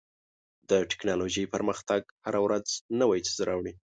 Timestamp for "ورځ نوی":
2.45-3.19